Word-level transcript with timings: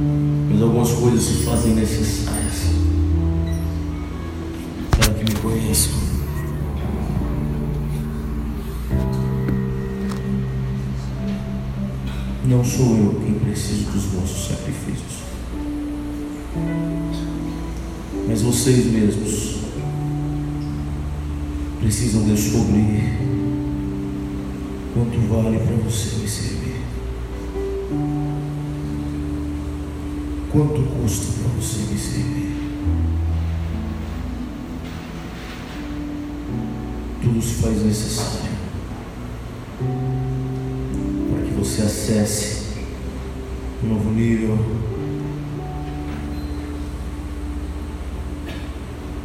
Mas 0.00 0.62
algumas 0.62 0.92
coisas 0.92 1.24
se 1.24 1.44
fazem 1.44 1.74
necessárias 1.74 2.54
para 4.90 5.12
que 5.12 5.24
me 5.24 5.40
conheçam. 5.40 5.98
Não 12.44 12.64
sou 12.64 12.96
eu 12.96 13.20
quem 13.24 13.34
preciso 13.40 13.90
dos 13.90 14.04
vossos 14.04 14.48
sacrifícios, 14.48 15.22
mas 18.28 18.40
vocês 18.40 18.86
mesmos 18.86 19.58
precisam 21.80 22.22
descobrir 22.22 23.18
quanto 24.94 25.18
vale 25.28 25.58
para 25.58 25.76
você 25.76 26.16
me 26.20 26.28
servir. 26.28 26.67
Quanto 30.50 30.80
custa 30.80 31.26
para 31.42 31.60
você 31.60 31.92
me 31.92 31.98
servir? 31.98 32.56
Tudo 37.22 37.42
se 37.42 37.54
faz 37.54 37.82
necessário 37.84 38.48
para 41.30 41.44
que 41.44 41.50
você 41.52 41.82
acesse 41.82 42.62
um 43.84 43.88
novo 43.88 44.10
nível. 44.10 44.58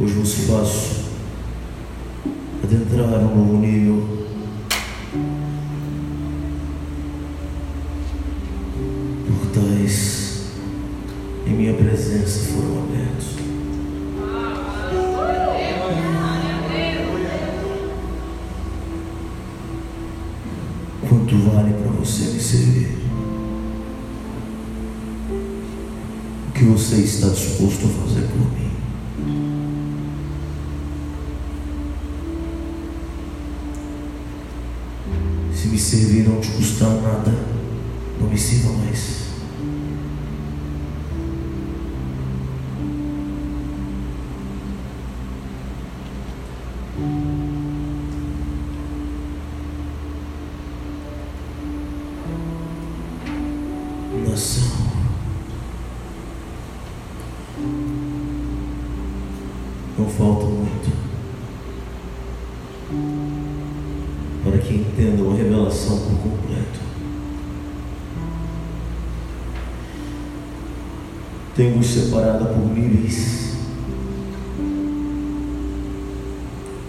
Hoje 0.00 0.14
você 0.14 0.42
faço 0.42 1.10
adentrar 2.64 3.20
um 3.20 3.36
novo 3.36 3.58
nível. 3.58 4.23
Que 26.64 26.70
você 26.70 26.96
está 26.96 27.28
disposto 27.28 27.84
a 27.84 27.88
fazer 27.88 28.26
por 28.28 28.38
mim? 28.38 28.70
Se 35.54 35.68
me 35.68 35.78
servir 35.78 36.26
não 36.26 36.40
te 36.40 36.48
custar 36.52 36.88
nada, 37.02 37.34
não 38.18 38.28
me 38.28 38.38
sirva 38.38 38.72
mais. 38.78 39.33
Falta 60.16 60.46
muito 60.46 61.04
para 64.44 64.58
que 64.58 64.74
entendam 64.74 65.32
a 65.32 65.34
revelação 65.34 65.98
por 65.98 66.18
completo. 66.18 66.80
Tenho-vos 71.56 71.86
separado 71.86 72.46
por 72.46 72.76
níveis, 72.76 73.56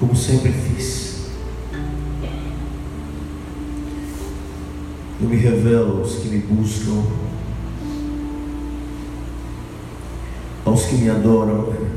como 0.00 0.16
sempre 0.16 0.52
fiz. 0.52 1.30
Eu 5.20 5.28
me 5.28 5.36
revelo 5.36 5.98
aos 5.98 6.16
que 6.16 6.28
me 6.28 6.38
buscam, 6.38 7.04
aos 10.64 10.84
que 10.86 10.96
me 10.96 11.10
adoram, 11.10 11.91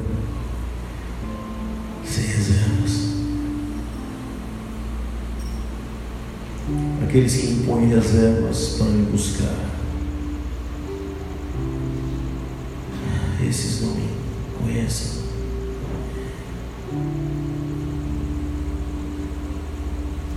Aqueles 7.16 7.34
que 7.34 7.48
impõem 7.48 7.88
reservas 7.88 8.76
para 8.78 8.88
me 8.88 9.06
buscar, 9.06 9.56
esses 13.48 13.82
não 13.84 13.96
me 13.96 14.10
conhecem. 14.60 15.22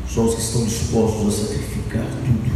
Só 0.09 0.23
os 0.23 0.37
que 0.37 0.41
estão 0.41 0.65
dispostos 0.67 1.27
a 1.27 1.47
sacrificar 1.49 2.07
tudo. 2.25 2.53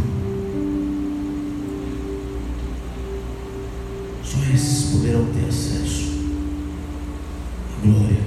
Só 4.22 4.38
esses 4.54 4.84
poderão 4.92 5.26
ter 5.32 5.48
acesso 5.48 6.12
à 7.76 7.84
glória. 7.84 8.22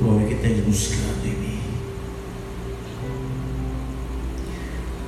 Glória 0.00 0.28
que 0.28 0.34
tens 0.36 0.64
buscado 0.64 1.26
em 1.26 1.30
mim. 1.30 1.45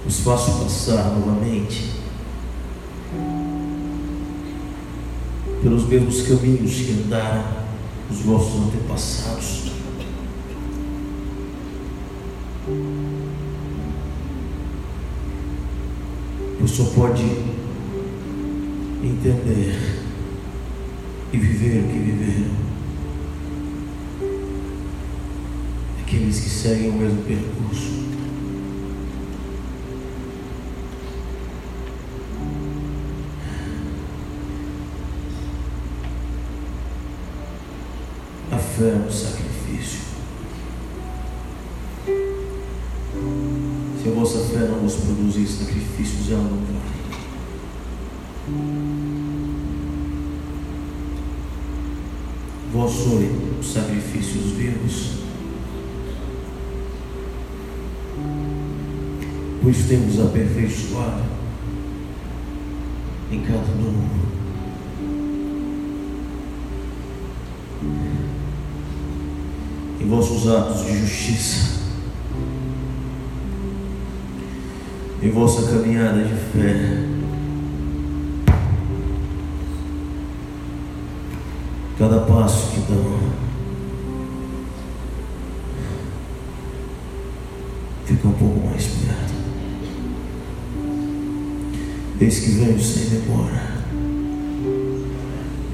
Os 0.08 0.20
faço 0.20 0.62
passar 0.62 1.12
novamente 1.18 1.90
pelos 5.62 5.86
mesmos 5.86 6.22
caminhos 6.22 6.76
que 6.76 6.92
andaram 7.04 7.44
os 8.10 8.20
vossos 8.20 8.68
antepassados. 8.68 9.70
Pois 16.58 16.70
só 16.70 16.84
pode 16.84 17.24
entender 19.04 20.04
e 21.34 21.36
viver 21.36 21.84
o 21.84 21.88
que 21.88 21.98
viveram 21.98 22.50
aqueles 26.00 26.40
que 26.40 26.48
seguem 26.48 26.88
o 26.88 26.94
mesmo 26.94 27.22
percurso. 27.24 28.17
Um 38.80 39.10
sacrifício. 39.10 40.02
Se 44.00 44.08
a 44.08 44.12
vossa 44.12 44.38
fé 44.38 44.68
não 44.68 44.78
vos 44.78 44.94
produzir 44.94 45.48
sacrifícios, 45.48 46.30
ela 46.30 46.44
não 46.44 46.58
vale. 46.58 46.78
Vós 52.72 52.92
sois 52.92 53.30
os 53.58 53.72
sacrifícios 53.72 54.52
vivos, 54.52 55.22
pois 59.60 59.88
temos 59.88 60.20
aperfeiçoado 60.20 61.24
em 63.32 63.40
cada 63.40 63.74
novo. 63.74 64.37
Vossos 70.08 70.48
atos 70.48 70.86
de 70.86 71.00
justiça, 71.00 71.80
em 75.22 75.30
vossa 75.30 75.70
caminhada 75.70 76.24
de 76.24 76.34
fé, 76.34 77.04
cada 81.98 82.20
passo 82.20 82.70
que 82.70 82.80
dão, 82.90 83.18
fica 88.06 88.28
um 88.28 88.32
pouco 88.32 88.66
mais 88.66 88.86
perto. 88.86 89.34
Eis 92.18 92.40
que 92.40 92.50
venho 92.52 92.80
sem 92.80 93.10
demora. 93.10 93.78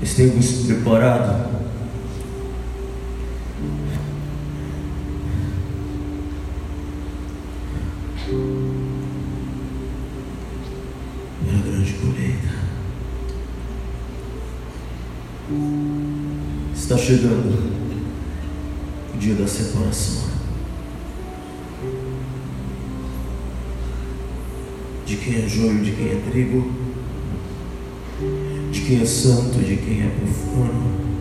Estemos 0.03 0.67
preparados 0.67 1.64
É 8.27 8.31
a 11.51 11.59
grande 11.59 11.93
colheita. 11.93 12.49
Está 16.75 16.97
chegando 16.97 17.85
o 19.15 19.19
dia 19.19 19.35
da 19.35 19.47
separação. 19.47 20.25
De 25.05 25.17
quem 25.17 25.45
é 25.45 25.47
joio, 25.47 25.85
de 25.85 25.93
quem 25.93 26.07
é 26.07 26.23
trigo, 26.31 26.73
de 28.73 28.81
quem 28.81 29.03
é 29.03 29.05
santo, 29.05 29.59
de 29.59 29.77
quem 29.77 30.01
é 30.01 30.09
profano 30.09 31.14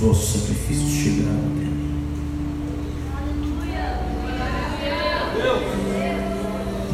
Os 0.00 0.06
vossos 0.06 0.40
sacrifícios 0.40 0.90
chegaram 0.92 1.40
até 1.40 1.66
mim. 1.66 1.90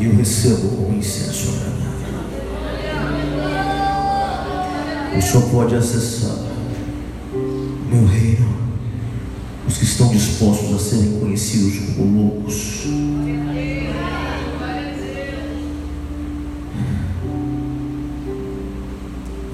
E 0.00 0.04
eu 0.06 0.16
recebo 0.16 0.68
com 0.70 0.92
incenso 0.92 1.50
agradável. 1.50 1.86
O 5.16 5.22
Senhor 5.22 5.50
pode 5.50 5.76
acessar 5.76 6.36
meu 7.88 8.06
reino. 8.06 8.56
Os 9.68 9.78
que 9.78 9.84
estão 9.84 10.08
dispostos 10.08 10.74
a 10.74 10.78
serem 10.80 11.20
conhecidos 11.20 11.94
como 11.94 12.22
loucos. 12.22 12.86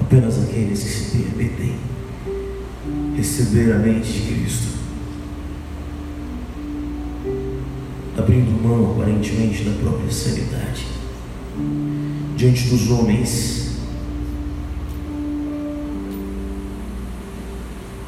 Apenas 0.01 0.41
aqueles 0.41 0.81
que 0.81 0.89
se 0.89 1.03
permitem 1.11 1.52
receber 3.33 3.73
a 3.73 3.79
mente 3.79 4.11
de 4.11 4.21
Cristo. 4.21 4.67
Abrindo 8.15 8.61
mão 8.61 8.91
aparentemente 8.91 9.63
da 9.63 9.71
própria 9.71 10.11
sanidade 10.11 10.85
diante 12.37 12.67
dos 12.67 12.91
homens 12.91 13.63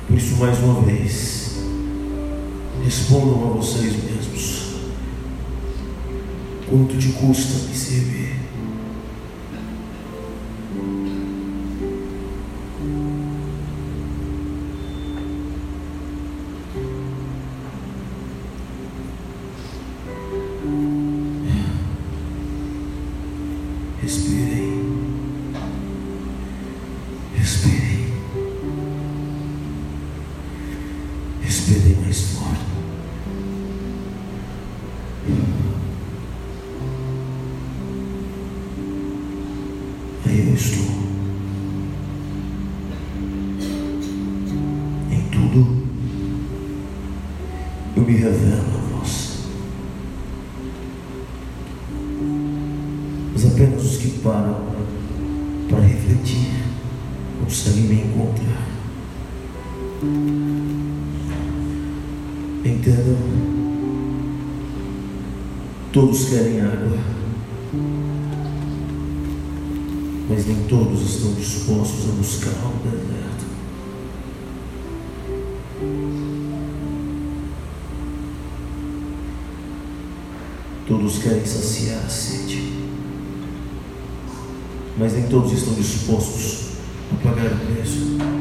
Por 0.07 0.17
isso, 0.17 0.35
mais 0.35 0.59
uma 0.59 0.81
vez, 0.81 1.57
respondam 2.83 3.49
a 3.49 3.53
vocês 3.57 3.93
mesmos: 4.03 4.75
quanto 6.69 6.97
te 6.97 7.09
custa 7.09 7.67
me 7.67 7.75
servir? 7.75 8.44
respirei 31.45 31.95
mais 32.03 32.21
forte. 32.21 32.65
Aí 40.25 40.47
eu 40.47 40.55
estou. 40.55 40.85
Em 45.11 45.21
tudo 45.29 45.87
eu 47.95 48.01
me 48.03 48.13
revelo 48.13 48.55
a 48.55 48.99
você. 48.99 49.43
Mas 53.33 53.45
apenas 53.45 53.83
os 53.83 53.97
que 53.97 54.19
param 54.19 54.65
para 55.69 55.79
refletir 55.79 56.63
conseguem 57.39 57.83
me 57.83 58.01
encontrar. 58.01 58.65
Todos 65.93 66.29
querem 66.29 66.61
água, 66.61 66.97
mas 70.27 70.47
nem 70.47 70.63
todos 70.63 71.01
estão 71.03 71.33
dispostos 71.35 72.09
a 72.09 72.13
buscar 72.13 72.49
o 72.49 72.73
deserto. 72.83 73.45
Todos 80.87 81.19
querem 81.19 81.45
saciar 81.45 82.03
a 82.03 82.09
sede, 82.09 82.73
mas 84.97 85.13
nem 85.13 85.27
todos 85.27 85.53
estão 85.53 85.75
dispostos 85.75 86.71
a 87.13 87.15
pagar 87.23 87.53
o 87.53 87.73
preço. 87.73 88.34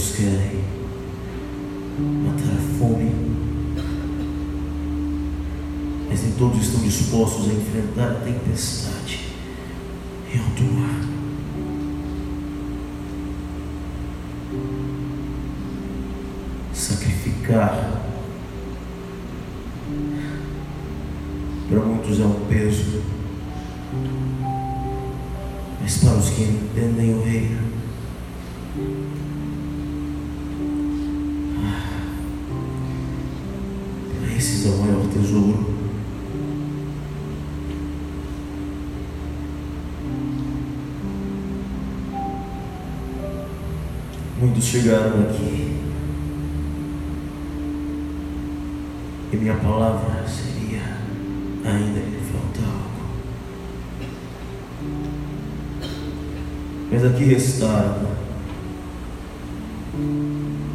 Todos 0.00 0.16
querem 0.16 0.64
matar 2.24 2.54
a 2.54 2.78
fome. 2.78 3.12
Mas 6.08 6.22
nem 6.22 6.32
todos 6.38 6.62
estão 6.62 6.80
dispostos 6.80 7.50
a 7.50 7.52
enfrentar 7.52 8.12
a 8.12 8.14
tempestade 8.14 9.28
em 10.32 10.38
alto 10.38 10.62
mar. 10.62 11.00
Sacrificar 16.72 18.00
para 21.68 21.78
muitos 21.78 22.20
é 22.20 22.24
um 22.24 22.46
peso, 22.48 23.02
mas 25.78 25.98
para 25.98 26.14
os 26.14 26.30
que 26.30 26.42
entendem 26.44 27.14
o 27.16 27.22
reino 27.22 27.70
tesouro. 34.62 35.74
Muitos 44.38 44.64
chegaram 44.64 45.20
aqui 45.20 45.76
e 49.32 49.36
minha 49.36 49.54
palavra 49.56 50.26
seria: 50.26 50.96
ainda 51.64 52.00
lhe 52.00 52.20
falta 52.32 52.60
algo. 52.60 52.90
Mas 56.90 57.04
aqui 57.04 57.24
restaram 57.24 58.10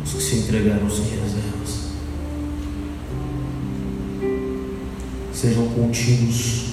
os 0.03 0.13
que 0.13 0.21
se 0.21 0.37
entregaram 0.37 0.83
aos 0.83 0.99
que 0.99 1.15
reservas. 1.15 1.74
Sejam 5.45 5.67
contínuos 5.67 6.69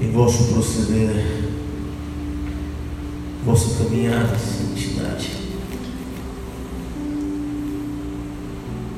em 0.00 0.10
vosso 0.12 0.44
proceder, 0.44 1.42
vossa 3.44 3.84
caminhada 3.84 4.34
em 4.34 4.38
santidade, 4.38 5.30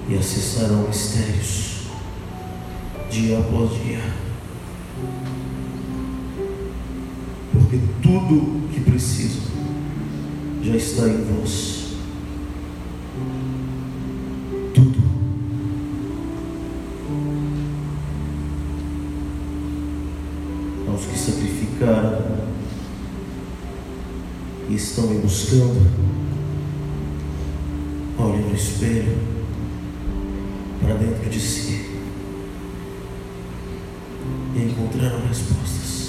e 0.09 0.15
acessarão 0.15 0.87
mistérios 0.87 1.89
dia 3.11 3.37
após 3.41 3.71
dia, 3.83 4.01
porque 7.53 7.81
tudo 8.01 8.69
que 8.73 8.81
precisam 8.81 9.43
já 10.63 10.77
está 10.77 11.09
em 11.09 11.25
vós. 11.25 11.84
Estão 24.77 25.07
me 25.07 25.19
buscando, 25.19 25.91
olhem 28.19 28.41
no 28.41 28.55
espelho 28.55 29.19
para 30.81 30.95
dentro 30.95 31.31
de 31.31 31.41
si 31.41 32.01
e 34.55 34.63
encontrarão 34.63 35.27
respostas. 35.27 36.04